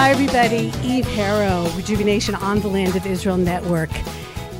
[0.00, 0.72] Hi, everybody.
[0.82, 3.90] Eve Harow, Rejuvenation on the Land of Israel Network.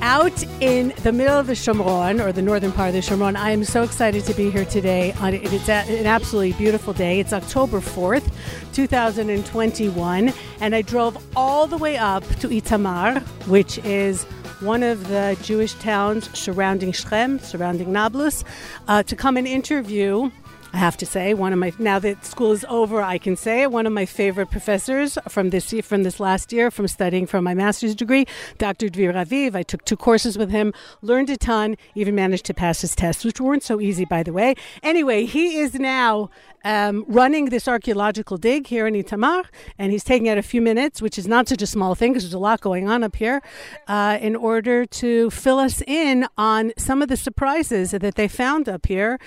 [0.03, 3.51] Out in the middle of the Shomron, or the northern part of the Shomron, I
[3.51, 5.15] am so excited to be here today.
[5.19, 7.21] It's an absolutely beautiful day.
[7.21, 8.31] It's October 4th,
[8.75, 14.25] 2021, and I drove all the way up to Itamar, which is
[14.61, 18.45] one of the Jewish towns surrounding Shechem, surrounding Nablus,
[18.89, 20.31] uh, to come and interview
[20.73, 23.67] I have to say, one of my now that school is over, I can say
[23.67, 27.43] one of my favorite professors from this year, from this last year, from studying for
[27.43, 28.25] my master's degree,
[28.59, 28.87] Dr.
[28.87, 29.57] Dvir Raviv.
[29.57, 33.25] I took two courses with him, learned a ton, even managed to pass his tests,
[33.25, 34.55] which weren't so easy, by the way.
[34.83, 36.31] Anyway, he is now
[36.65, 39.47] um, running this archaeological dig here in Itamar,
[39.77, 42.23] and he's taking out a few minutes, which is not such a small thing because
[42.23, 43.43] there's a lot going on up here,
[43.89, 48.69] uh, in order to fill us in on some of the surprises that they found
[48.69, 49.19] up here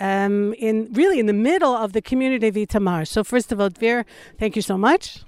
[0.00, 3.06] um, in really in the middle of the community of Itamar.
[3.06, 4.04] So first of all, Dvir,
[4.38, 5.24] thank you so much.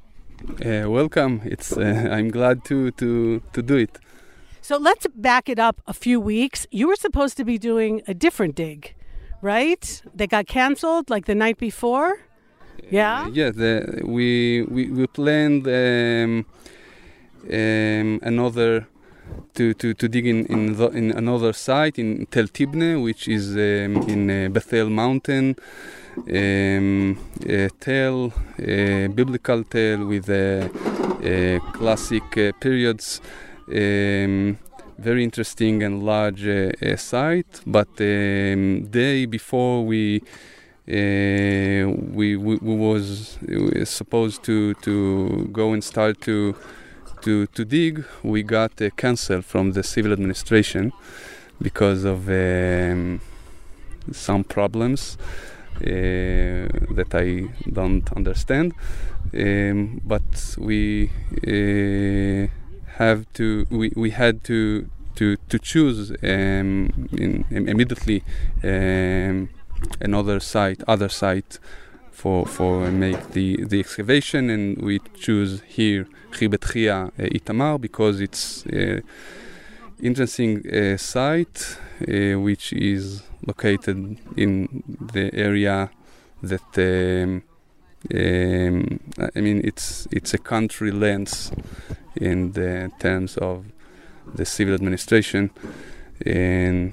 [0.64, 1.42] Uh, welcome.
[1.44, 3.98] It's uh, I'm glad to to to do it.
[4.62, 6.66] So let's back it up a few weeks.
[6.70, 8.94] You were supposed to be doing a different dig,
[9.42, 10.02] right?
[10.14, 12.20] They got canceled like the night before.
[12.90, 13.24] Yeah.
[13.24, 13.50] Uh, yeah.
[13.50, 16.46] The, we we we planned um,
[17.52, 18.86] um, another
[19.54, 23.54] to, to, to dig in in, the, in another site in Tel Tibne, which is
[23.54, 25.56] um, in uh, Bethel Mountain.
[26.16, 27.70] Um, a
[28.58, 30.68] a biblical tale with uh,
[31.24, 33.20] uh, classic uh, periods.
[33.68, 34.58] Um,
[34.98, 37.60] very interesting and large uh, uh, site.
[37.66, 40.22] But um, day before we
[40.86, 43.38] we, we, we was
[43.84, 46.56] supposed to to go and start to
[47.22, 50.92] to, to dig, we got a cancel from the civil administration
[51.60, 53.20] because of um,
[54.12, 55.18] some problems
[55.76, 58.74] uh, that I don't understand.
[59.34, 61.10] Um, but we
[61.46, 62.48] uh,
[62.98, 68.22] have to, we, we had to to to choose um, in, immediately
[68.64, 69.48] um,
[70.00, 71.58] another site, other site
[72.20, 78.20] for for make the the excavation, and we choose here Khirbet Heiya uh, Itamar because
[78.20, 79.00] it's uh,
[80.02, 84.82] interesting uh, site uh, which is located in
[85.14, 85.90] the area
[86.42, 87.42] that um,
[88.14, 89.00] um,
[89.36, 91.52] I mean it's it's a country lens
[92.16, 93.64] in the terms of
[94.34, 95.50] the civil administration
[96.26, 96.92] and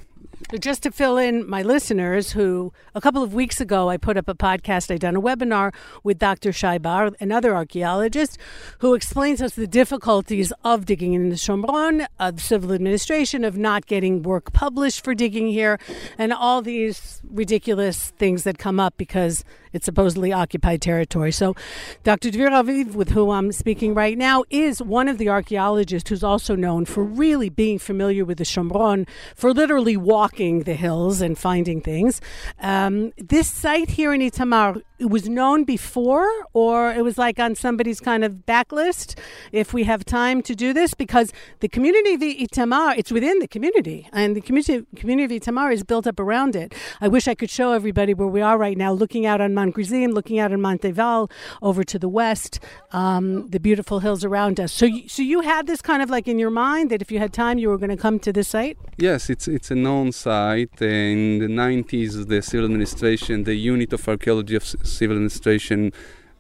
[0.60, 4.28] just to fill in my listeners, who a couple of weeks ago I put up
[4.28, 6.52] a podcast, I done a webinar with Dr.
[6.52, 8.38] Shai Bar, another archaeologist,
[8.80, 13.88] who explains us the difficulties of digging in the Shomron, of civil administration, of not
[13.88, 15.80] getting work published for digging here,
[16.18, 19.44] and all these ridiculous things that come up because
[19.74, 21.32] it's supposedly occupied territory.
[21.32, 21.56] So,
[22.04, 22.30] Dr.
[22.30, 26.56] Dvir Raviv, with whom I'm speaking right now, is one of the archaeologists who's also
[26.56, 30.27] known for really being familiar with the Shomron, for literally walking
[30.64, 32.22] the hills and finding things.
[32.60, 37.56] Um, this site here in Itamar, it was known before, or it was like on
[37.56, 39.18] somebody's kind of backlist.
[39.52, 43.48] If we have time to do this, because the community of Itamar, it's within the
[43.48, 46.74] community, and the community community of Itamar is built up around it.
[47.00, 49.76] I wish I could show everybody where we are right now, looking out on Mount
[49.76, 51.30] Gerizim, looking out on Mount Eival
[51.62, 52.60] over to the west,
[52.92, 54.72] um, the beautiful hills around us.
[54.72, 57.20] So, you, so you had this kind of like in your mind that if you
[57.20, 58.78] had time, you were going to come to this site.
[58.98, 60.82] Yes, it's it's a known site.
[60.82, 65.92] In the 90s, the civil administration, the unit of archaeology of civil administration.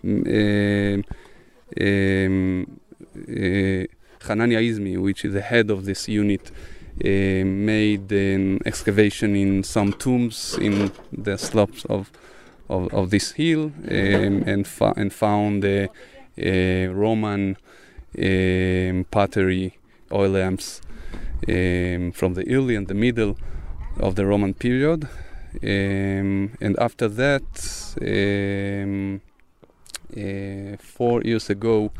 [0.03, 1.03] Um,
[1.80, 2.80] um,
[3.16, 3.85] uh,
[4.25, 6.52] Hanania Hizmi, which is the head of this unit,
[7.03, 12.12] uh, made an excavation in some tombs in the slopes of
[12.69, 17.56] of, of this hill um, and, and found Roman
[18.18, 19.78] um, pottery
[20.12, 20.81] oil lamps
[21.47, 23.38] um, from the early and the middle
[24.00, 25.08] of the Roman period.
[25.64, 27.44] Um, and after that,
[28.02, 29.22] um,
[30.16, 31.91] uh, four years ago,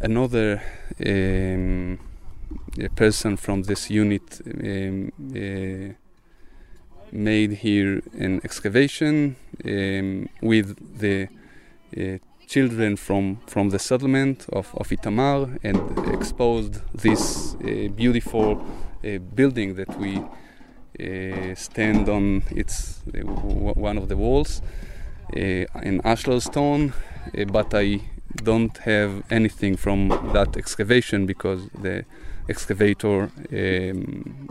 [0.00, 0.62] another
[1.06, 1.98] um,
[2.96, 5.94] person from this unit uh,
[7.12, 11.28] made here an excavation um, with the
[11.96, 15.78] uh, children from, from the settlement of, of Itamar and
[16.14, 18.64] exposed this uh, beautiful
[19.04, 20.22] uh, building that we
[21.00, 24.62] uh, stand on its uh, one of the walls
[25.34, 26.92] uh, in ashlar stone,
[27.48, 28.00] but I
[28.42, 32.04] don't have anything from that excavation because the
[32.48, 34.48] excavator um,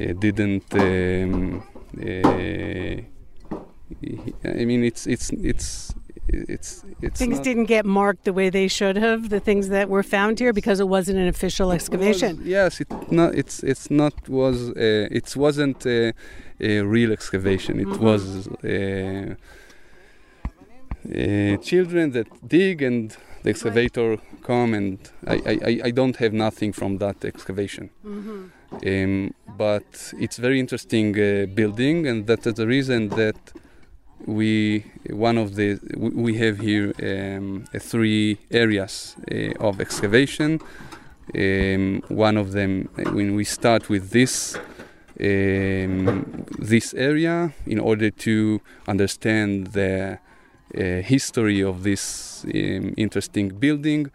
[0.00, 0.74] uh, didn't.
[0.74, 1.62] Um,
[1.96, 3.02] uh,
[4.44, 5.94] I mean, it's it's it's
[6.28, 9.28] it's it's things not, didn't get marked the way they should have.
[9.30, 12.36] The things that were found here because it wasn't an official excavation.
[12.38, 16.12] was- yes, it not it's it's not was uh, it wasn't a,
[16.60, 17.80] a real excavation.
[17.80, 18.00] It Mhm.
[18.08, 19.34] was uh,
[21.14, 26.32] uh, children that dig and the excavator come and I, I, I- I don't have
[26.32, 27.90] nothing from that excavation.
[28.04, 28.42] Mm-hmm.
[28.86, 33.36] Um, but it's very interesting uh, building, and that is the reason that
[34.26, 40.60] we one of the we have here um, uh, three areas uh, of excavation.
[41.34, 44.56] Um, one of them, uh, when we start with this
[45.20, 50.18] um, this area, in order to understand the
[50.74, 54.10] uh, history of this um, interesting building,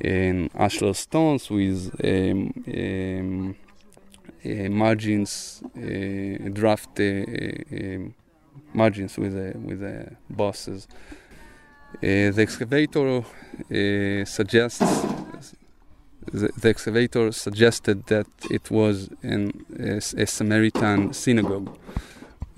[0.00, 3.56] and ashlar stones with um, um,
[4.44, 8.14] uh, margins, uh, draft um,
[8.76, 10.86] margins with the with the bosses.
[11.96, 14.80] Uh, the excavator uh, suggests
[16.32, 21.68] the, the excavator suggested that it was an, a, a Samaritan synagogue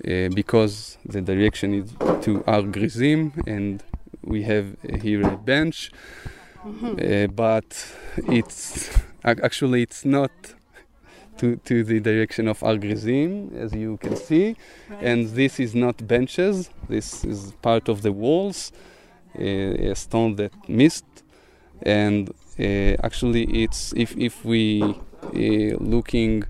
[0.07, 1.93] uh, because the direction is
[2.23, 3.83] to Ar Grizim and
[4.23, 5.91] we have here a bench,
[6.65, 7.95] uh, but
[8.27, 8.89] it's
[9.23, 10.31] actually it's not
[11.39, 14.55] to, to the direction of Ar Grizim as you can see,
[15.01, 16.69] and this is not benches.
[16.87, 18.71] This is part of the walls,
[19.37, 21.05] uh, a stone that missed,
[21.81, 22.63] and uh,
[23.07, 26.43] actually it's if if we uh, looking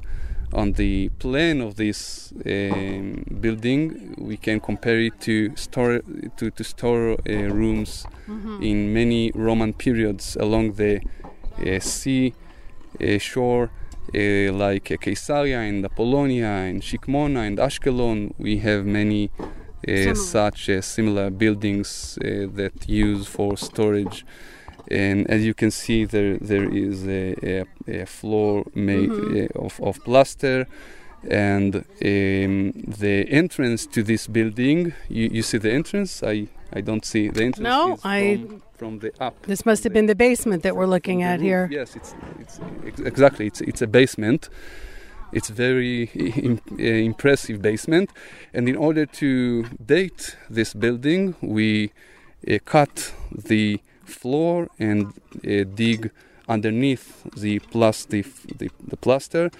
[0.51, 6.01] on the plan of this um, building, we can compare it to store
[6.38, 8.62] to, to store uh, rooms Mm-hmm.
[8.62, 11.01] in many Roman periods along the
[11.65, 12.36] uh, sea
[13.01, 13.71] uh, shore,
[14.15, 18.33] uh, like uh, Caesarea and Apollonia and Shikmona and Ashkelon.
[18.38, 19.29] We have many
[19.88, 24.25] uh, such uh, similar buildings uh, that use for storage.
[24.91, 27.35] And as you can see, there there is a,
[27.88, 29.56] a, a floor made Mhm.
[29.56, 30.65] uh, of, of plaster,
[31.29, 32.71] and um,
[33.01, 34.94] the entrance to this building.
[35.09, 36.23] You, you see the entrance?
[36.23, 37.63] I I don't see the entrance.
[37.63, 39.42] No, I- from, from the up.
[39.44, 41.69] This must have been the basement that we're looking at roof- here.
[41.71, 42.60] Yes, it's, it's
[43.00, 43.48] exactly.
[43.48, 44.50] It's it's a basement.
[45.31, 46.10] It's very
[46.80, 48.10] uh, impressive basement,
[48.54, 51.92] and in order to date this building, we
[52.48, 55.13] uh, cut the floor and
[55.45, 56.12] uh, dig
[56.48, 58.25] underneath the plus the,
[58.57, 59.51] the, plaster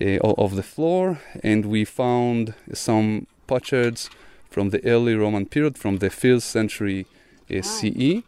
[0.00, 4.08] uh, of the floor, and we found some potsherds
[4.50, 7.06] from the early Roman period, from the fifth century
[7.50, 8.22] uh, CE.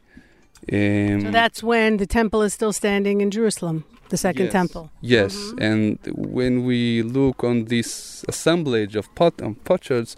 [0.73, 4.53] Um, So that's when the temple is still standing in Jerusalem, the second Yes.
[4.53, 4.91] temple.
[5.01, 5.61] Yes, Mhm.
[5.71, 5.99] and
[6.37, 10.15] when we look on this assemblage of pot um, potsherds,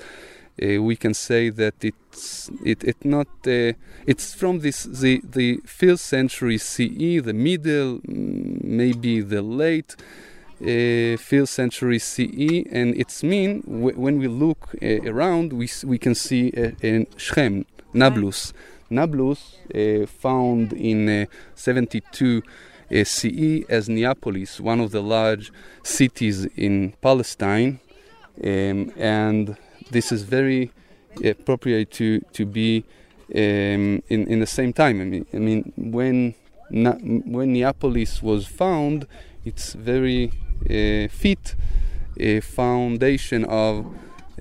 [0.63, 3.73] uh, we can say that it's it it not uh,
[4.07, 9.97] it's from this the the fifth century CE, the middle, mm, maybe the late
[10.61, 15.99] uh, fifth century CE, and it's mean w- when we look uh, around, we we
[15.99, 18.53] can see uh, in Shem, Nablus,
[18.91, 22.43] Nablus uh, found in uh, 72
[22.91, 25.53] uh, CE as Neapolis, one of the large
[25.83, 27.81] cities in Palestine,
[28.43, 29.57] um, and
[29.91, 30.71] this is very
[31.25, 32.85] appropriate to to be
[33.35, 35.01] um, in in the same time.
[35.01, 36.35] I mean, I mean when
[36.71, 39.07] Na- when Neapolis was found,
[39.45, 40.33] it's very
[40.67, 41.55] fit
[42.19, 43.87] a foundation of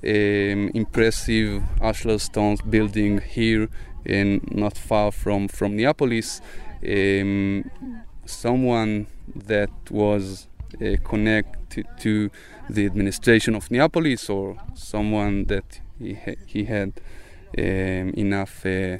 [0.04, 3.68] um, impressive ashlar stone building here
[4.04, 6.40] and not far from from Neapolis.
[6.86, 7.70] Um,
[8.26, 10.46] someone that was
[10.80, 12.30] uh, connected to
[12.68, 16.92] the administration of Neapolis or someone that he, ha- he had
[17.56, 18.98] um, enough uh,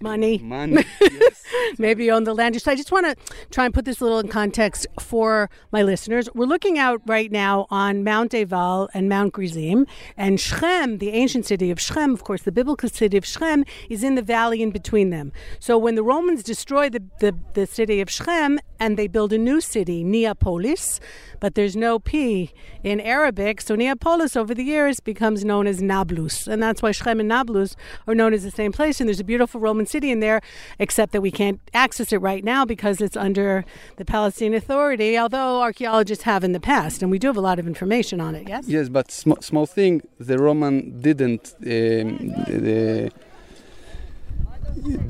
[0.00, 0.38] Money.
[0.38, 0.84] money.
[1.00, 1.44] yes.
[1.78, 2.60] maybe on the land.
[2.60, 5.82] So I just want to try and put this a little in context for my
[5.82, 6.28] listeners.
[6.34, 9.86] We're looking out right now on Mount Eival and Mount Gerizim,
[10.16, 14.02] and Shechem, the ancient city of Shechem, of course, the biblical city of Shechem, is
[14.02, 15.32] in the valley in between them.
[15.58, 19.38] So when the Romans destroy the, the, the city of Shechem and they build a
[19.38, 21.00] new city, Neapolis,
[21.40, 22.52] but there's no P
[22.82, 26.46] in Arabic, so Neapolis over the years becomes known as Nablus.
[26.46, 27.76] And that's why Shechem and Nablus
[28.06, 29.00] are known as the same place.
[29.00, 30.40] And there's a beautiful Roman city in there,
[30.78, 33.64] except that we can't access it right now because it's under
[33.96, 37.02] the Palestinian Authority, although archaeologists have in the past.
[37.02, 38.68] And we do have a lot of information on it, yes?
[38.68, 43.10] Yes, but sm- small thing, the Roman didn't um, the,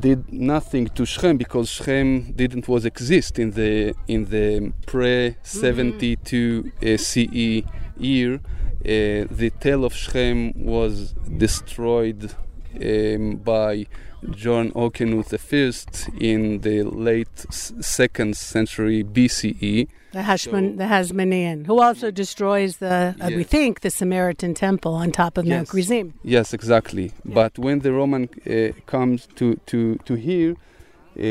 [0.00, 6.72] did nothing to Shechem because Shechem didn't was exist in the in the pre 72
[6.82, 7.62] uh, CE
[7.98, 8.40] year.
[8.80, 12.34] Uh, the tale of Shechem was destroyed
[12.82, 13.86] um, by
[14.30, 19.88] John Hyrcanus I in the late second century BCE.
[20.12, 25.12] The Hashman, the Hasmonean, who also destroys the, uh, we think, the Samaritan temple on
[25.12, 25.70] top of Mount Yes.
[25.70, 26.14] Gerizim.
[26.24, 27.12] Yes, exactly.
[27.24, 27.34] Yeah.
[27.34, 31.22] But when the Roman uh, comes to to to here, uh,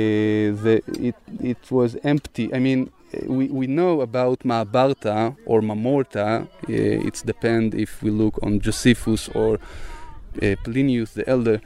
[0.63, 2.53] the it it was empty.
[2.53, 6.43] I mean, uh, we we know about Maabarta or Mamorta.
[6.43, 11.59] Uh, it's depend if we look on Josephus or uh, Plinius the Elder.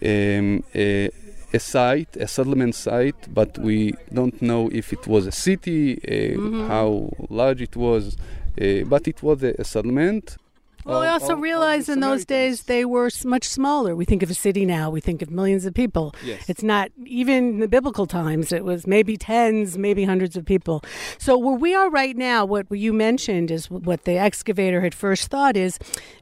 [0.00, 1.08] Um, uh,
[1.54, 6.38] a site, a settlement site, but we don't know if it was a city, uh,
[6.38, 6.66] Mhm.
[6.66, 8.16] how large it was,
[8.60, 10.36] uh, but it was a, a settlement.
[10.84, 13.94] Well, we of- also realize in those days they were much smaller.
[13.94, 16.14] We think of a city now, we think of millions of people.
[16.24, 16.48] Yes.
[16.48, 18.52] It's not even in the biblical times.
[18.52, 20.82] It was maybe tens, maybe hundreds of people.
[21.18, 25.28] So where we are right now, what you mentioned is what the excavator had first
[25.28, 25.78] thought is,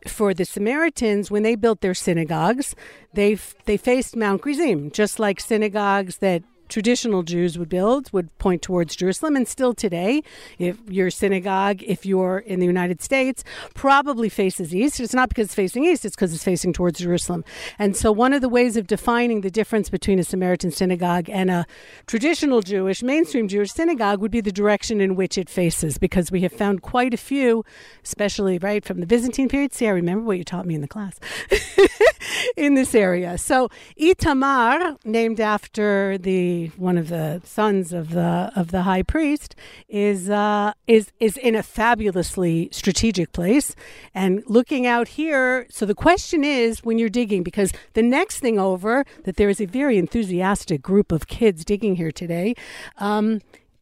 [0.06, 2.74] for the Samaritans when they built their synagogues,
[3.14, 8.62] they they faced Mount Gerizim, just like synagogues that traditional Jews would build would point
[8.62, 9.36] towards Jerusalem.
[9.36, 10.22] And still today
[10.58, 15.00] if your synagogue if you're in the United States probably faces east.
[15.00, 17.44] It's not because it's facing east it's because it's facing towards Jerusalem.
[17.78, 21.50] And so one of the ways of defining the difference between a Samaritan synagogue and
[21.50, 21.66] a
[22.06, 26.42] traditional Jewish mainstream Jewish synagogue would be the direction in which it faces because we
[26.42, 27.64] have found quite a few
[28.04, 29.74] especially right from the Byzantine period.
[29.74, 31.18] See I remember what you taught me in the class.
[32.56, 33.36] In this area.
[33.38, 39.54] So Itamar, named after the one of the sons of the of the high priest,
[39.88, 43.74] is uh, is is in a fabulously strategic place.
[44.14, 48.58] And looking out here, so the question is when you're digging, because the next thing
[48.58, 52.54] over that there is a very enthusiastic group of kids digging here today.
[52.98, 53.40] Um,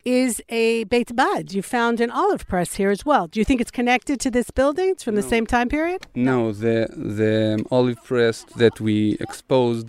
[0.09, 1.53] is a Beit Bad.
[1.57, 3.25] You found an olive press here as well.
[3.33, 4.89] Do you think it's connected to this building?
[4.95, 6.01] It's from the same time period?
[6.15, 6.77] No, the
[7.19, 8.97] the olive press that we
[9.27, 9.87] exposed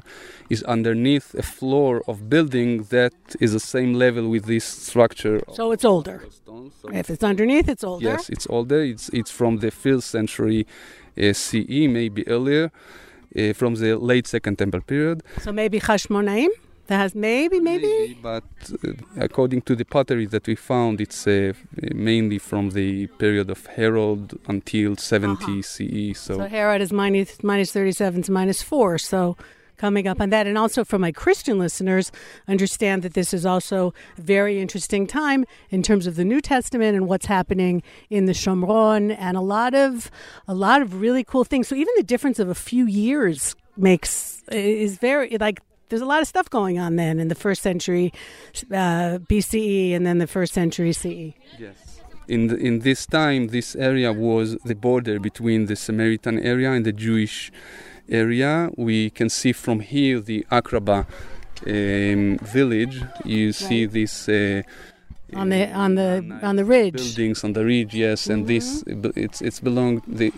[0.50, 3.14] is underneath a floor of building that
[3.46, 5.38] is the same level with this structure.
[5.60, 6.18] So it's older.
[6.42, 6.72] stone.
[6.82, 8.10] So If it's underneath, it's older.
[8.12, 8.80] yes, it's older.
[8.94, 10.62] It's it's from the fifth century
[11.24, 12.66] uh, CE, maybe earlier,
[13.40, 15.18] uh, from the late Second Temple period.
[15.46, 16.50] So maybe Hashmonaim?
[16.90, 18.18] That has maybe, maybe.
[18.22, 18.44] but
[18.84, 18.94] uh,
[19.28, 21.54] according to the pottery that we found, it's uh,
[21.94, 22.90] mainly from the
[23.24, 25.62] period of Herod until 70 Uh-huh.
[25.62, 26.18] CE.
[26.18, 28.98] So, So Herod is minus, minus 37 to minus 4.
[28.98, 29.38] So
[29.78, 30.46] coming up on that.
[30.48, 32.12] And also for my Christian listeners,
[32.48, 36.98] understand that this is also a very interesting time in terms of the New Testament
[36.98, 40.12] and what's happening in the Shomron and a lot of
[40.48, 41.68] a lot of really cool things.
[41.70, 46.22] So even the difference of a few years makes is very like there's a lot
[46.22, 48.14] of stuff going on then in the first century
[48.72, 50.94] uh, BCE and then the first century.
[50.94, 51.34] CE.
[51.58, 52.02] Yes.
[52.28, 56.86] In the, in this time, this area was the border between the Samaritan area and
[56.86, 57.52] the Jewish
[58.08, 58.70] area.
[58.78, 61.06] We can see from here the Akraba
[61.68, 63.02] um, village.
[63.26, 63.94] You see Right.
[63.94, 64.30] this.
[64.30, 64.62] Uh,
[65.36, 66.96] On the on the nice on the ridge.
[66.96, 68.84] buildings on the ridge, yes, and this
[69.26, 70.32] it's it's belong the,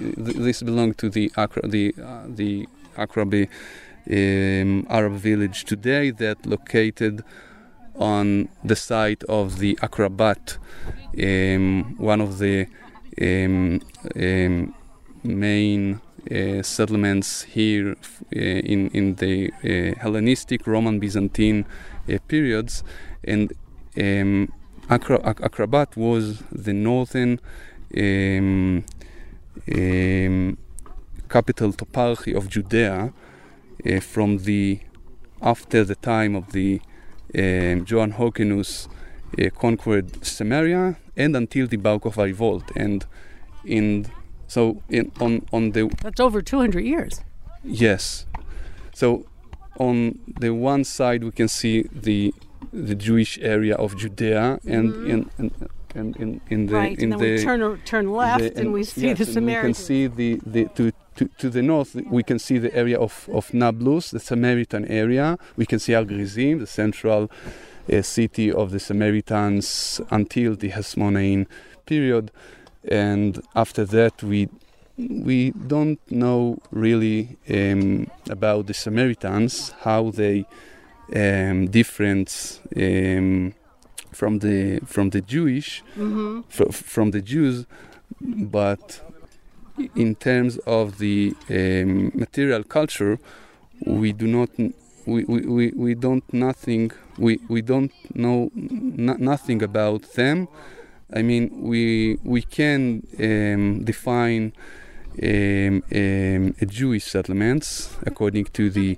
[0.47, 2.67] this belonged to the Akra, the uh, the
[2.97, 3.47] Akrabi
[4.09, 7.23] um, Arab village today that located
[7.95, 10.57] on the site of the Akrabat,
[11.21, 12.67] um, one of the
[13.21, 13.81] um,
[14.15, 14.73] um,
[15.23, 17.91] main uh, settlements here
[18.35, 21.65] uh, in in the uh, Hellenistic, Roman, Byzantine
[22.09, 22.83] uh, periods,
[23.23, 23.51] and
[23.97, 24.51] um,
[24.89, 27.39] Akra- Ak- Akrabat was the northern
[27.97, 28.83] um,
[29.73, 30.57] um,
[31.29, 33.13] capital toparchy of Judea
[34.01, 34.79] from the
[35.41, 36.79] after the time of the
[37.35, 38.87] um, Hyrcanus
[39.39, 43.05] uh, conquered Samaria and until the Bar Kokhba revolt and
[43.65, 44.05] in
[44.47, 47.21] so in on on the That's over 200 years.
[47.63, 48.25] Yes.
[48.93, 49.25] So
[49.79, 52.33] on the one side we can see the
[52.73, 55.09] the Jewish area of Judea and Mhm.
[55.09, 55.51] in and
[55.95, 58.73] and in, in the right, in and then the we turn turn left the- and
[58.73, 59.89] we see yes, the and Samaritans.
[59.89, 62.97] We can see the, the to, to to the north we can see the area
[62.99, 65.37] of, of Nablus, the Samaritan area.
[65.55, 67.29] We can see Al Grizim, the central
[67.91, 71.47] uh, city of the Samaritans until the Hasmonean
[71.85, 72.31] period,
[72.87, 74.49] and after that we
[74.97, 80.45] we don't know really um, about the Samaritans how they
[81.15, 83.53] um, different um,
[84.11, 87.65] from the from the Jewish hmm fr- from the Jews,
[88.57, 89.01] but
[89.95, 93.19] in terms of the um, material culture,
[93.85, 94.49] we do not
[95.05, 100.47] we, we, we, don't nothing we, we don't know n- nothing about them.
[101.13, 104.53] I mean, we we can um, define
[105.21, 108.97] um, um, a Jewish settlements, according to the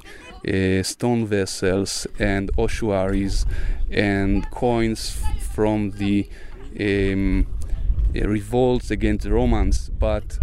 [0.84, 3.46] stone vessels and ossuaries
[3.90, 5.22] and coins
[5.54, 6.28] from the
[6.80, 7.46] um,
[8.16, 10.38] uh, revolts against the Romans, but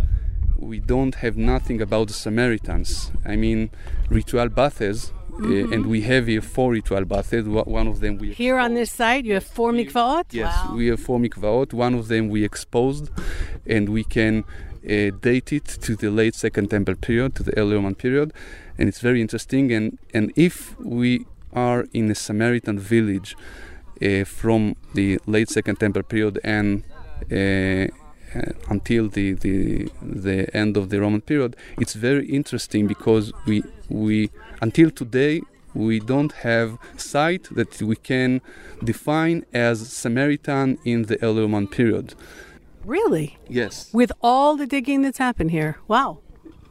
[0.57, 3.12] we don't have nothing about the Samaritans.
[3.25, 3.71] I mean,
[4.09, 5.73] ritual baths, mm-hmm.
[5.73, 7.33] uh, and we have here four ritual baths.
[7.33, 10.26] One of them we here on this site you have four mikvaot.
[10.30, 10.75] Yes, wow.
[10.75, 11.73] we have four mikvaot.
[11.73, 13.11] One of them we exposed,
[13.66, 14.45] and we can
[14.84, 18.32] uh, date it to the late Second Temple period, to the early Roman period,
[18.78, 19.72] and it's very interesting.
[19.72, 23.37] And and if we are in a Samaritan village
[24.02, 26.84] uh, from the late Second Temple period and
[27.30, 27.88] uh,
[28.32, 33.62] uh, until the, the the end of the Roman period, it's very interesting because we
[33.88, 34.30] we
[34.62, 35.40] until today
[35.75, 38.40] we don't have site that we can
[38.82, 42.14] define as Samaritan in the early Roman period.
[42.84, 43.38] Really?
[43.49, 43.92] Yes.
[43.92, 46.18] With all the digging that's happened here, wow.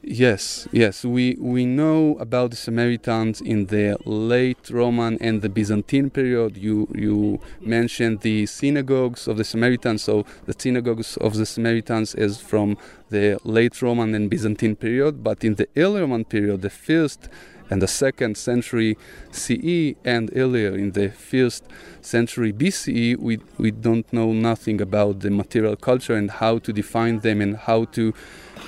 [0.02, 1.04] Yes, yes.
[1.04, 6.58] We we know about the Samaritans in the late Roman and the Byzantine period.
[6.58, 10.02] You you mentioned the synagogues of the Samaritans.
[10.04, 12.78] So the synagogues of the Samaritans is from
[13.10, 15.22] the late Roman and Byzantine period.
[15.24, 17.28] But in the early Roman period, the first
[17.70, 18.98] and the second century
[19.32, 21.64] CE and earlier in the first
[22.02, 27.20] century BCE, we we don't know nothing about the material culture and how to define
[27.20, 28.14] them and how to.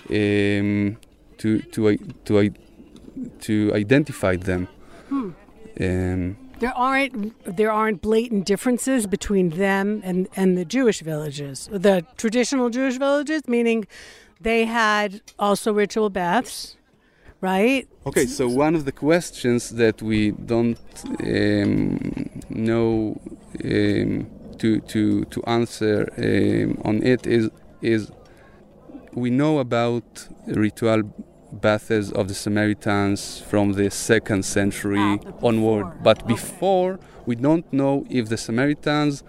[0.10, 0.98] Um,
[1.41, 2.53] to to to
[3.39, 4.67] to identify them.
[5.10, 5.29] Hmm.
[5.79, 12.05] Um, there aren't there aren't blatant differences between them and, and the Jewish villages, the
[12.17, 13.88] traditional Jewish villages, meaning
[14.39, 16.75] they had also ritual baths,
[17.41, 17.88] right?
[18.05, 20.79] Okay, so one of the questions that we don't
[21.24, 23.19] um, know
[23.65, 24.29] um,
[24.60, 27.50] to to to answer um, on it is
[27.81, 28.12] is
[29.13, 31.03] we know about ritual
[31.51, 36.01] baths of the Samaritans from the second century ah, onward.
[36.01, 36.34] But okay.
[36.34, 39.23] before, we don't know if the Samaritans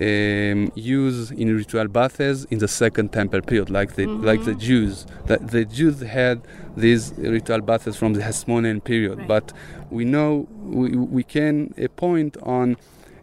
[0.00, 4.24] um, use in ritual baths in the second temple period, like the mm-hmm.
[4.24, 5.06] like the Jews.
[5.26, 6.42] The, the Jews had
[6.76, 9.28] these ritual baths from the Hasmonean period, right.
[9.28, 9.52] but
[9.90, 12.76] we know we, we can point on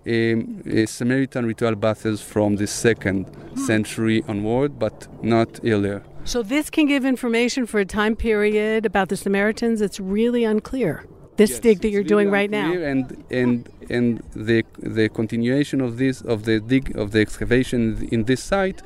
[0.08, 3.60] um, Samaritan ritual baths from the second mm.
[3.60, 6.04] century onward, but not earlier.
[6.24, 9.82] So this can give information for a time period about the Samaritans.
[9.82, 11.06] It's really unclear.
[11.38, 15.98] This yes, dig that you're doing right now, and and and the the continuation of
[15.98, 18.82] this of the dig of the excavation in this site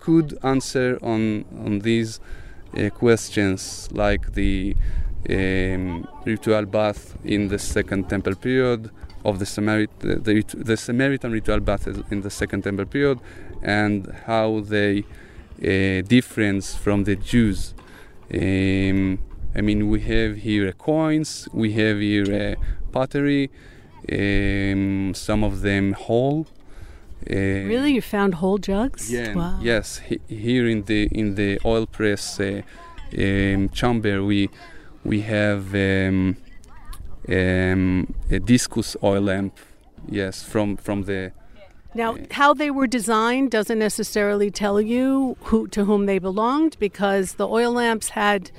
[0.00, 2.20] could answer on on these
[2.76, 4.74] uh, questions like the
[5.28, 8.90] um, ritual bath in the second temple period
[9.24, 13.18] of the, Samarit- the, the Samaritan ritual bath in the second temple period
[13.62, 15.04] and how they
[15.62, 17.74] uh, difference from the Jews.
[18.32, 19.18] Um,
[19.54, 22.56] I mean, we have here coins, we have here
[22.92, 23.50] pottery,
[24.10, 26.46] um, some of them whole.
[27.28, 29.12] Uh, really, you found whole jugs?
[29.12, 29.34] Yeah.
[29.34, 29.58] Wow.
[29.60, 32.62] Yes, he, here in the in the oil press uh,
[33.18, 34.48] um, chamber, we
[35.04, 36.36] we have um,
[37.28, 39.58] um, a discus oil lamp.
[40.08, 41.32] Yes, from from the
[41.92, 47.34] now, how they were designed doesn't necessarily tell you who to whom they belonged because
[47.34, 48.50] the oil lamps had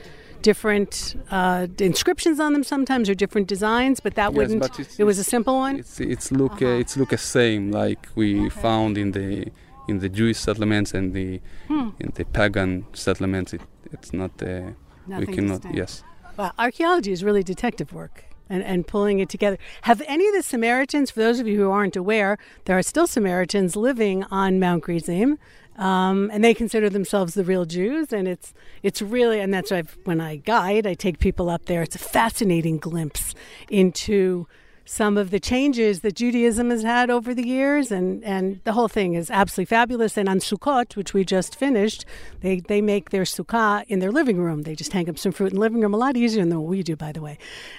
[0.42, 4.62] different uh, inscriptions on them sometimes or different designs, but that yes, wouldn't.
[4.62, 5.80] But it was a simple one.
[5.80, 6.66] It's it's look uh-huh.
[6.66, 8.50] uh, it's look the same like we okay.
[8.50, 9.52] found in the
[9.88, 11.90] in the Jewish settlements and the hmm.
[12.00, 13.54] in the pagan settlements.
[13.54, 14.32] It, it's not.
[14.42, 14.72] Uh,
[15.08, 15.62] we cannot.
[15.74, 16.04] Yes.
[16.38, 19.58] Well, archaeology is really detective work and, and pulling it together.
[19.84, 23.08] Have any of the Samaritans, for those of you who aren't aware, there are still
[23.08, 25.40] Samaritans living on Mount Gerizim.
[25.78, 28.54] Um, and they consider themselves the real Jews, and it's
[28.84, 31.82] it's really, and that's why when I guide, I take people up there.
[31.82, 33.34] It's a fascinating glimpse
[33.70, 34.48] into
[34.86, 38.90] some of the changes that Judaism has had over the years, and, and the whole
[38.90, 40.18] thing is absolutely fabulous.
[40.18, 42.04] And on Sukkot, which we just finished,
[42.42, 44.64] they, they make their sukkah in their living room.
[44.64, 46.68] They just hang up some fruit in the living room, a lot easier than what
[46.68, 47.38] we do, by the way.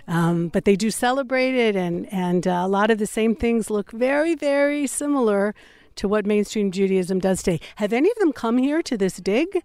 [0.09, 3.69] Um, but they do celebrate it, and, and uh, a lot of the same things
[3.69, 5.55] look very, very similar
[5.97, 7.61] to what mainstream Judaism does today.
[7.77, 9.63] Have any of them come here to this dig?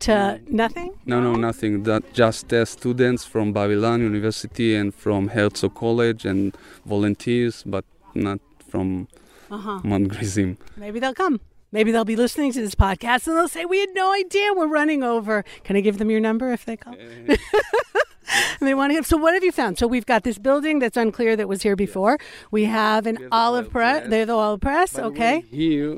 [0.00, 0.94] to nothing?
[1.06, 1.84] No, no, nothing.
[1.84, 7.84] That just uh, students from Bar-Ilan University and from Herzog College and volunteers, but
[8.14, 9.08] not from
[9.50, 9.80] uh-huh.
[9.84, 10.58] Mount Gerizim.
[10.76, 11.40] Maybe they'll come.
[11.72, 14.68] Maybe they'll be listening to this podcast and they'll say, "We had no idea we're
[14.68, 16.94] running over." Can I give them your number if they call?
[16.94, 17.36] Uh,
[18.60, 18.96] and they want to.
[18.96, 19.78] Have, so, what have you found?
[19.78, 22.18] So, we've got this building that's unclear that was here before.
[22.50, 24.08] We have an olive press.
[24.08, 24.98] They're the olive press.
[24.98, 25.44] Okay.
[25.50, 25.92] Here,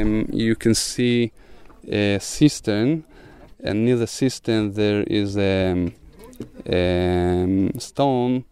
[0.00, 1.32] um, you can see
[1.88, 3.04] a cistern
[3.66, 5.92] and near the cistern there is a um,
[6.72, 8.44] um, stone,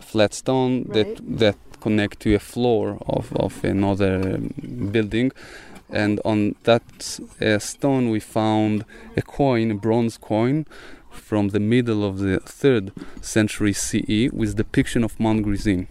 [0.00, 0.94] flat stone Right.
[0.94, 4.38] that that connect to a floor of, of another
[4.92, 5.32] building.
[5.90, 8.84] And on that uh, stone, we found
[9.16, 10.64] a coin, a bronze coin,
[11.12, 15.88] from the middle of the third century CE with depiction of Mount Gerizim.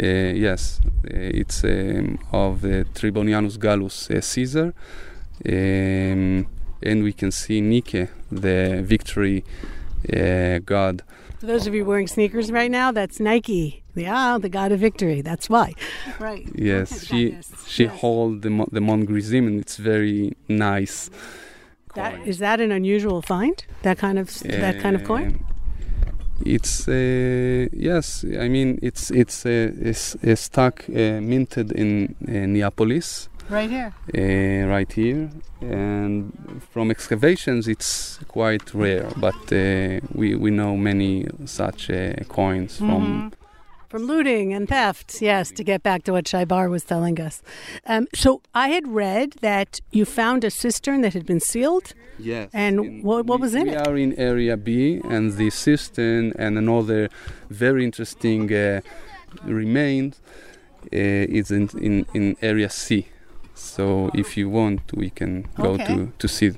[0.00, 4.72] Uh, yes, uh, it's um, of uh, Trebonianus Gallus uh, Caesar,
[5.46, 6.46] um,
[6.82, 9.44] and we can see Nike, the victory
[10.12, 11.02] uh, god.
[11.38, 13.82] For those of you wearing sneakers right now, that's Nike.
[13.94, 15.20] Yeah, the god of victory.
[15.20, 15.74] That's why.
[16.18, 16.48] Right.
[16.54, 18.00] Yes, she she yes.
[18.00, 21.08] hold the the Mount Gerizim, and it's very nice.
[21.08, 21.20] That
[21.94, 22.22] coin.
[22.26, 23.64] is that an unusual find?
[23.82, 25.26] That kind of that kind of coin?
[25.26, 25.46] Um,
[26.44, 32.46] It's uh, yes, I mean it's it's uh, it's, uh, stuck uh, minted in uh,
[32.46, 33.92] Neapolis, Right here.
[34.14, 36.32] uh, right here, and
[36.72, 43.30] from excavations it's quite rare, but uh, we we know many such uh, coins from.
[43.92, 47.42] From looting and theft, yes, to get back to what Shai Bar was telling us.
[47.86, 51.92] Um, so I had read that you found a cistern that had been sealed.
[52.18, 52.48] Yes.
[52.54, 53.72] And in- what- what was in we it?
[53.72, 57.10] We are in area B, and the cistern and another
[57.50, 58.80] very interesting uh,
[59.44, 60.14] remain
[60.84, 63.08] uh, is in, in, in area C.
[63.54, 65.84] So if you want, we can go Okay.
[65.88, 66.52] to, to see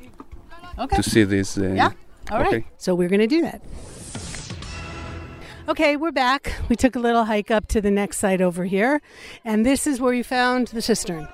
[0.78, 0.96] Okay.
[0.96, 1.58] to see this.
[1.58, 1.90] Uh, Yeah.
[2.30, 2.46] All right.
[2.46, 2.64] Okay.
[2.78, 3.60] So we're going to do that.
[5.66, 6.52] Okay, we're back.
[6.68, 9.00] We took a little hike up to the next site over here,
[9.46, 11.26] and this is where you found the cistern.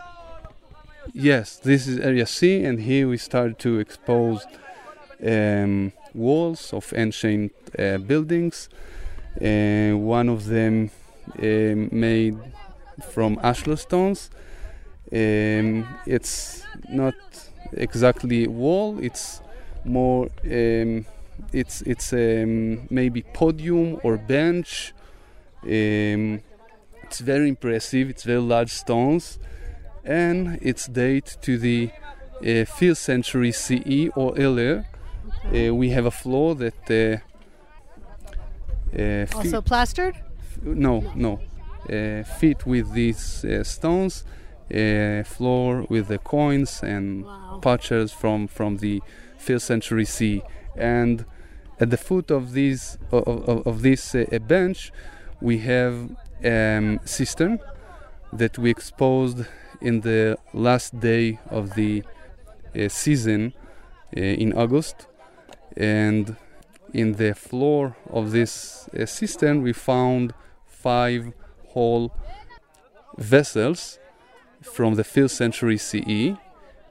[1.12, 4.46] Yes, this is area C, and here we started to expose
[5.26, 8.68] um, walls of ancient uh, buildings.
[9.34, 10.92] Uh, one of them
[11.42, 12.38] um made
[13.10, 14.30] from ashlar stones.
[15.12, 17.14] Um, it's not
[17.72, 19.40] exactly wall; it's
[19.84, 20.28] more.
[20.44, 21.04] Um,
[21.52, 24.92] it's it's um, maybe podium or bench.
[25.62, 26.40] Um,
[27.02, 28.08] it's very impressive.
[28.10, 29.38] It's very large stones
[30.04, 31.90] and its date to the
[32.40, 34.86] uh, 5th century CE or earlier.
[35.46, 37.18] Uh, we have a floor that uh,
[38.98, 40.16] uh, Also plastered?
[40.62, 41.40] no no
[41.88, 44.24] uh, fit with these uh, stones,
[44.74, 47.58] uh, floor with the coins and Wow.
[47.62, 49.02] patches from from the
[49.38, 50.42] 5th century C.
[50.76, 51.24] and
[51.80, 54.92] at the foot of this of, of, of this uh, bench,
[55.40, 56.10] we have
[56.44, 57.58] um, cistern
[58.32, 59.46] that we exposed
[59.80, 62.02] in the last day of the
[62.76, 63.52] uh, season
[64.16, 65.06] uh, in August,
[65.76, 66.36] and
[66.92, 70.34] in the floor of this uh, cistern we found
[70.66, 71.32] five
[71.68, 72.12] whole
[73.16, 73.98] vessels
[74.62, 76.36] from the 5th century CE,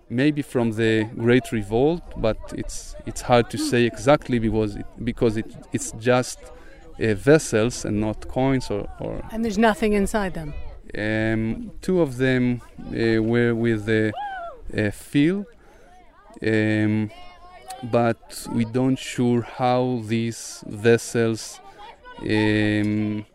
[0.10, 5.38] maybe from the Great Revolt, but it's it's hard to say exactly because it, because
[5.38, 6.40] it, it's just
[7.02, 10.54] uh, vessels and not coins or, or And there's nothing inside them.
[10.98, 14.12] um, two of them uh, were with the
[14.76, 15.46] uh, fill,
[16.42, 17.12] um,
[17.84, 21.60] but we don't sure how these vessels
[22.22, 23.26] um,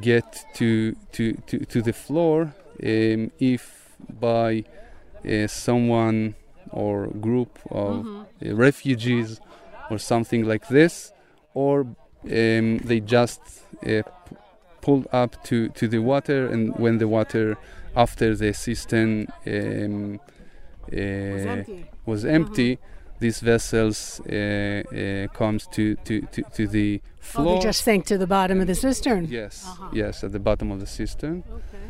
[0.00, 2.54] get to, to, to, to the floor.
[2.82, 4.64] Um, if by
[5.28, 6.34] uh, someone
[6.70, 9.40] or group of uh, refugees
[9.90, 11.12] or something like this,
[11.54, 13.40] or um, they just
[13.82, 14.02] uh, p-
[14.80, 17.56] pulled up to, to the water, and when the water
[17.94, 20.18] after the cistern um,
[20.90, 21.84] uh, It's empty.
[22.06, 22.78] was empty,
[23.20, 27.54] these vessels uh, uh, comes to, to, to, to the Oh, floor.
[27.54, 29.26] they just sank to the bottom of the cistern.
[29.30, 29.90] yes, Uh-huh.
[29.92, 31.44] yes, at the bottom of the cistern.
[31.50, 31.86] Okay.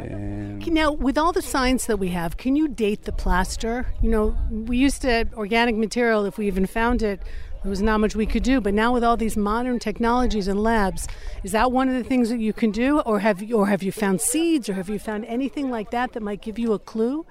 [0.00, 3.86] Um, Now, with all the science that we have, can you date the plaster?
[4.02, 6.24] You know, we used to organic material.
[6.24, 7.20] If we even found it,
[7.62, 8.60] there was not much we could do.
[8.60, 11.06] But now, with all these modern technologies and labs,
[11.42, 13.82] is that one of the things that you can do, or have you, or have
[13.82, 16.78] you found seeds, or have you found anything like that that might give you a
[16.78, 17.24] clue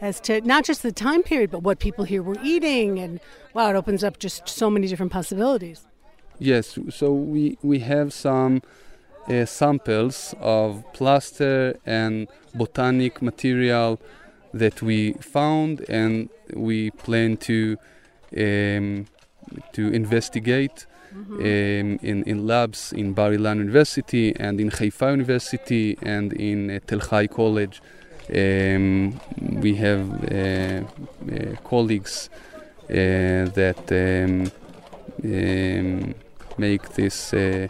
[0.00, 2.98] as to not just the time period, but what people here were eating?
[2.98, 3.20] And
[3.54, 5.86] wow, it opens up just so many different possibilities.
[6.38, 8.62] Yes, so we, we have some
[9.28, 14.00] uh, samples of plaster and botanic material
[14.54, 17.76] that we found, and we plan to
[18.36, 19.06] um,
[19.72, 26.32] to investigate um, in, in labs in Bar Ilan University and in Haifa University and
[26.34, 27.80] in uh, Tel Hai College.
[28.30, 32.28] Um, we have uh, uh, colleagues
[32.90, 34.52] uh, that um,
[35.24, 36.14] um,
[36.58, 37.68] make this uh,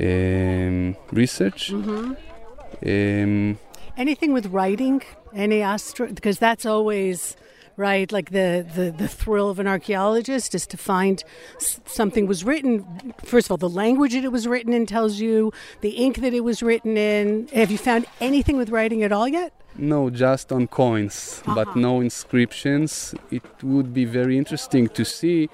[0.00, 1.72] um, research.
[1.72, 3.58] Um,
[3.96, 5.02] Anything with writing,
[5.34, 7.34] any astro, because that's always
[7.78, 8.10] right?
[8.10, 11.22] Like the, the, the thrill of an archaeologist is to find
[11.56, 13.12] s- something was written.
[13.24, 16.32] First of all, the language that it was written in tells you, the ink that
[16.32, 17.48] it was written in.
[17.54, 19.52] Have you found anything with writing at all yet?
[19.76, 21.78] No, just on coins, but Uh-huh.
[21.80, 23.14] no inscriptions.
[23.30, 25.48] It would be very interesting to see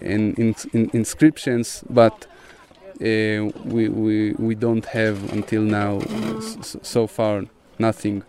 [0.00, 2.28] in, in, in inscriptions, but uh,
[3.00, 5.98] we, we, we don't have until now,
[6.38, 7.44] s- so far,
[7.78, 8.22] nothing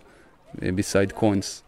[0.66, 1.64] uh, beside coins.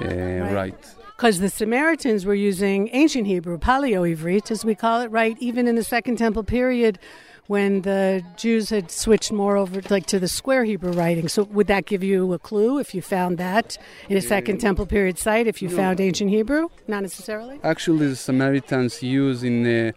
[0.00, 0.74] Uh, right.
[1.16, 5.36] Because the Samaritans were using ancient Hebrew, Paleo Ivrit, as we call it, right?
[5.40, 6.98] Even in the Second Temple period,
[7.46, 11.28] when the Jews had switched more over like to the square Hebrew writing.
[11.28, 13.76] So would that give you a clue if you found that
[14.08, 15.46] in a Second Temple period site?
[15.46, 17.60] If you found ancient Hebrew, not necessarily.
[17.62, 19.92] Actually, the Samaritans use in uh,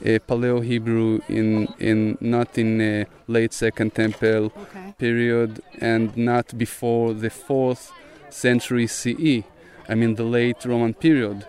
[0.00, 4.94] uh, Paleo Hebrew in in not in uh, late Second Temple Okay.
[4.98, 7.92] period and not before the fourth
[8.30, 9.44] century CE.
[9.88, 11.46] I mean the late Roman period,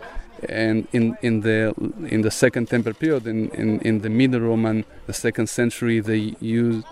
[0.50, 1.74] and in, in the
[2.08, 6.36] in the Second Temple period, in, in, in the Middle Roman, the second century, they
[6.42, 6.84] use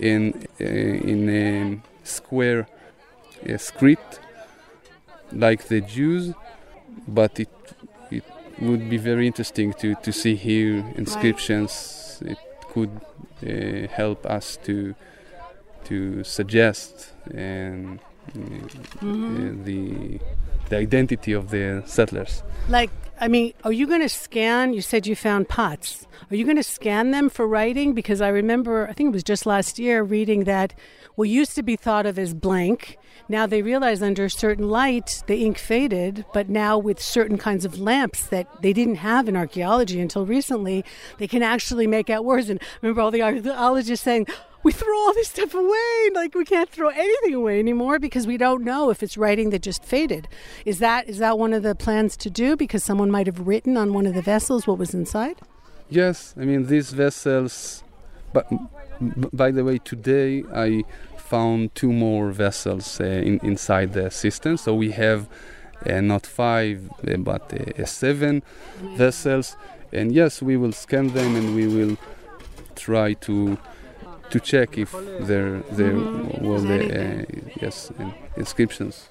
[0.00, 2.66] in uh, in a square
[3.56, 4.20] script
[5.32, 6.34] like the Jews,
[7.08, 7.48] but it
[8.62, 12.22] would be very interesting to, to see here inscriptions.
[12.24, 12.38] It
[12.72, 13.00] could
[13.46, 14.94] uh, help us to
[15.84, 18.40] to suggest and uh,
[19.64, 20.20] the
[20.68, 22.42] the identity of the settlers.
[22.68, 24.72] Like, I mean, are you going to scan?
[24.72, 26.06] You said you found pots.
[26.30, 27.94] Are you going to scan them for writing?
[27.94, 30.74] Because I remember, I think it was just last year, reading that
[31.14, 32.98] what used to be thought of as blank,
[33.28, 37.78] now they realize under certain light the ink faded, but now with certain kinds of
[37.78, 40.84] lamps that they didn't have in archaeology until recently,
[41.18, 42.50] they can actually make out words.
[42.50, 44.26] And I remember all the archaeologists saying,
[44.62, 46.10] we throw all this stuff away.
[46.14, 49.62] Like we can't throw anything away anymore because we don't know if it's writing that
[49.62, 50.28] just faded.
[50.64, 52.56] Is that is that one of the plans to do?
[52.56, 55.38] Because someone might have written on one of the vessels what was inside.
[55.88, 57.82] Yes, I mean these vessels.
[58.32, 58.46] But
[59.32, 60.84] by the way, today I
[61.16, 64.56] found two more vessels uh, in, inside the cistern.
[64.56, 65.28] So we have
[65.86, 68.42] uh, not five, uh, but uh, seven
[68.96, 69.56] vessels.
[69.92, 71.98] And yes, we will scan them and we will
[72.74, 73.58] try to
[74.32, 75.94] to check if there there
[76.46, 77.24] were the uh,
[77.60, 77.92] yes
[78.36, 79.08] inscriptions.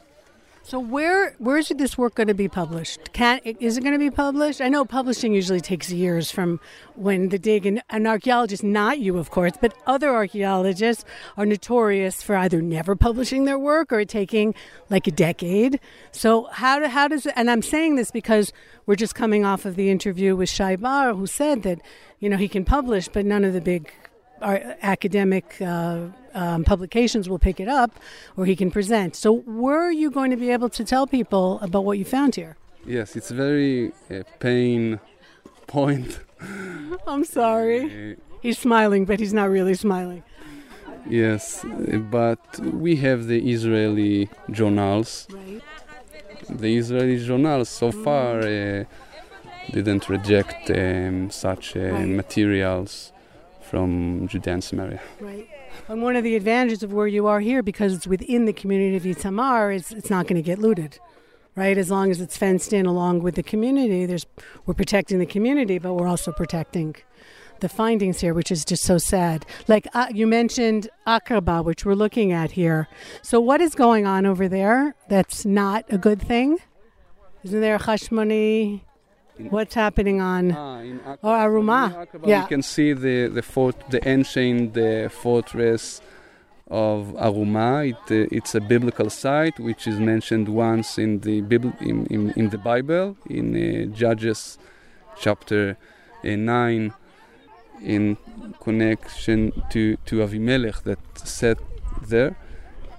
[0.63, 3.13] So where where is this work going to be published?
[3.13, 4.61] Can is it going to be published?
[4.61, 6.59] I know publishing usually takes years from
[6.95, 11.03] when the dig and an archaeologist, not you of course, but other archaeologists
[11.35, 14.53] are notorious for either never publishing their work or taking
[14.89, 15.79] like a decade.
[16.11, 18.53] So how how does and I'm saying this because
[18.85, 21.81] we're just coming off of the interview with Shai Bar who said that
[22.19, 23.91] you know he can publish but none of the big
[24.41, 27.91] our academic uh, um, publications will pick it up
[28.37, 29.15] or he can present.
[29.15, 32.55] So, were you going to be able to tell people about what you found here?
[32.85, 34.99] Yes, it's very uh, pain
[35.67, 36.19] point.
[37.07, 38.13] I'm sorry.
[38.13, 40.23] Uh, He's smiling, but he's not really smiling.
[41.07, 41.63] yes,
[42.17, 42.41] but
[42.85, 45.27] we have the Israeli journals.
[45.29, 45.61] Right.
[46.49, 48.85] The Israeli journals so far uh,
[49.71, 52.07] didn't reject um, such uh, Right.
[52.07, 53.13] materials
[53.71, 55.01] from Judea and Samaria.
[55.21, 55.49] Right.
[55.87, 58.97] And one of the advantages of where you are here, because it's within the community
[58.97, 60.99] of Itamar, is it's not going to get looted.
[61.53, 64.25] Right, as long as it's fenced in along with the community, there's
[64.65, 66.95] we're protecting the community, but we're also protecting
[67.59, 69.45] the findings here, which is just so sad.
[69.67, 72.87] Like uh, you mentioned Akraba, which we're looking at here.
[73.21, 76.57] So what is going on over there that's not a good thing?
[77.43, 78.81] Isn't there a Hashmoni?
[79.37, 80.51] What's happening on?
[81.21, 82.07] Or Aruma?
[82.25, 82.43] Yeah.
[82.43, 86.01] You can see the the fort, the ancient uh, fortress
[86.69, 87.89] of Aruma.
[87.89, 92.31] It, uh, it's a biblical site which is mentioned once in the Bible, in, in,
[92.31, 94.57] in the Bible in uh, Judges
[95.19, 95.77] chapter
[96.23, 96.93] uh, nine
[97.81, 98.17] in
[98.59, 101.57] connection to to Avimelech that sat
[102.07, 102.35] there,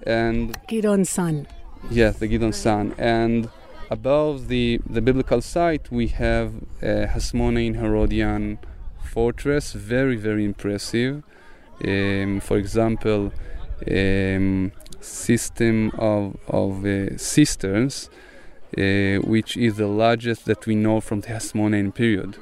[0.06, 1.46] and Gidon's son.
[1.90, 2.94] Yes, the Gidon son.
[2.98, 3.48] And
[3.92, 6.48] above the, the biblical site, we have
[6.80, 8.58] a Hasmonean Herodian
[9.14, 11.22] fortress, very, very impressive.
[11.86, 13.32] Um, for example,
[13.90, 18.08] um, system of, of uh, cisterns,
[18.78, 22.38] uh, which is the largest that we know from the Hasmonean period.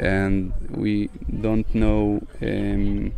[0.00, 1.10] And we
[1.46, 3.12] don't know um,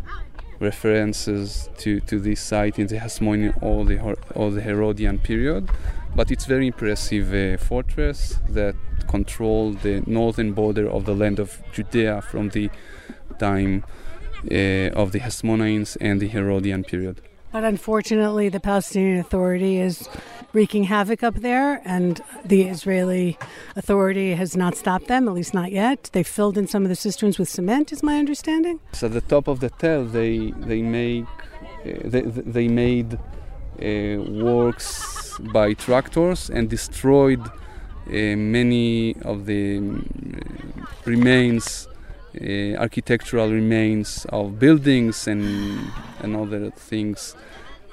[0.60, 3.96] references to, to this site in the Hasmonean or the,
[4.34, 5.70] or the Herodian period,
[6.14, 8.74] but it's very impressive uh, fortress that
[9.08, 12.70] controlled the northern border of the land of Judea from the
[13.38, 13.84] time
[14.50, 17.20] uh, of the Hasmoneans and the Herodian period.
[17.50, 20.08] But unfortunately, the Palestinian Authority is
[20.52, 23.38] wreaking havoc up there, and the Israeli
[23.74, 26.10] Authority has not stopped them, at least not yet.
[26.12, 28.80] They filled in some of the cisterns with cement, is my understanding.
[28.92, 31.24] So at the top of the tell, they they make
[31.86, 40.06] uh, they, they made uh, works by tractors and destroyed uh, many of the um,
[41.04, 41.88] remains,
[42.40, 45.90] uh, architectural remains of buildings and
[46.22, 47.36] and other things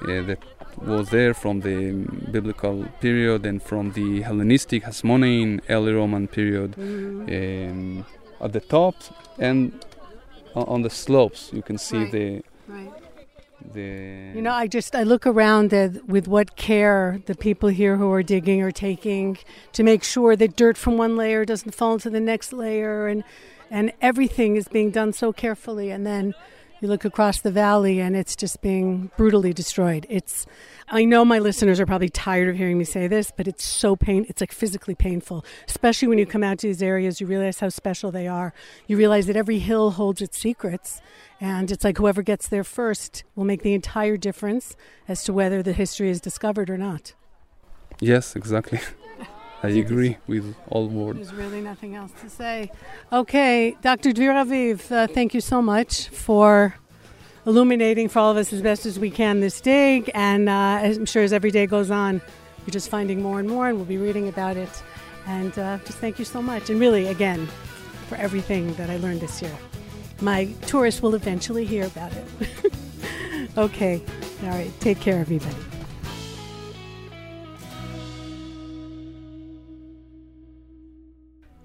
[0.02, 0.38] uh, that
[0.84, 1.92] was there from the
[2.30, 6.74] biblical period and from the Hellenistic, Hasmonean, early Roman period.
[6.78, 8.04] Um,
[8.40, 8.94] at the top
[9.38, 9.72] and
[10.54, 12.12] on the slopes, you can see Right.
[12.12, 12.92] the Right.
[13.72, 14.32] The.
[14.34, 15.72] You know, I just I look around
[16.06, 19.38] with what care the people here who are digging are taking
[19.72, 23.24] to make sure that dirt from one layer doesn't fall into the next layer, and
[23.70, 25.90] and everything is being done so carefully.
[25.90, 26.34] And then
[26.80, 30.06] you look across the valley, and it's just being brutally destroyed.
[30.08, 30.46] It's
[30.88, 33.96] I know my listeners are probably tired of hearing me say this, but it's so
[33.96, 34.24] pain.
[34.28, 37.20] It's like physically painful, especially when you come out to these areas.
[37.20, 38.52] You realize how special they are.
[38.86, 41.00] You realize that every hill holds its secrets,
[41.40, 44.76] and it's like whoever gets there first will make the entire difference
[45.08, 47.14] as to whether the history is discovered or not.
[48.00, 48.80] Yes, exactly.
[49.66, 51.18] I agree with all words.
[51.18, 52.70] There's really nothing else to say.
[53.12, 54.10] Okay, Dr.
[54.10, 56.76] Dvir Raviv, uh, thank you so much for
[57.46, 60.08] illuminating for all of us as best as we can this dig.
[60.14, 62.20] And uh, I'm sure as every day goes on,
[62.64, 64.70] you're just finding more and more, and we'll be reading about it.
[65.26, 66.70] And uh, just thank you so much.
[66.70, 67.48] And really, again,
[68.08, 69.56] for everything that I learned this year.
[70.20, 72.72] My tourists will eventually hear about it.
[73.58, 74.00] okay,
[74.44, 75.56] all right, take care, everybody.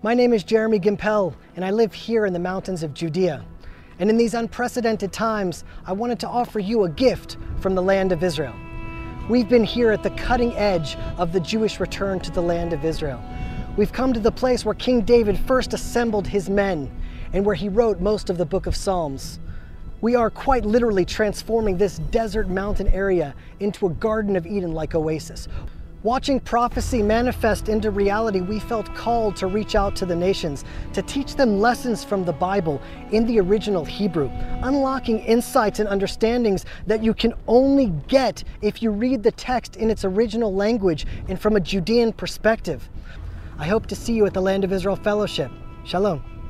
[0.03, 3.45] My name is Jeremy Gimpel, and I live here in the mountains of Judea.
[3.99, 8.11] And in these unprecedented times, I wanted to offer you a gift from the land
[8.11, 8.55] of Israel.
[9.29, 12.83] We've been here at the cutting edge of the Jewish return to the land of
[12.83, 13.23] Israel.
[13.77, 16.89] We've come to the place where King David first assembled his men
[17.31, 19.39] and where he wrote most of the book of Psalms.
[20.01, 24.95] We are quite literally transforming this desert mountain area into a Garden of Eden like
[24.95, 25.47] oasis.
[26.03, 31.03] Watching prophecy manifest into reality, we felt called to reach out to the nations, to
[31.03, 34.31] teach them lessons from the Bible in the original Hebrew,
[34.63, 39.91] unlocking insights and understandings that you can only get if you read the text in
[39.91, 42.89] its original language and from a Judean perspective.
[43.59, 45.51] I hope to see you at the Land of Israel Fellowship.
[45.85, 46.40] Shalom.